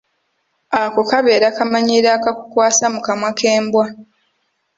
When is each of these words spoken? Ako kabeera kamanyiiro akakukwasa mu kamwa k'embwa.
Ako 0.81 1.01
kabeera 1.09 1.47
kamanyiiro 1.57 2.09
akakukwasa 2.17 2.85
mu 2.93 2.99
kamwa 3.05 3.29
k'embwa. 3.39 3.85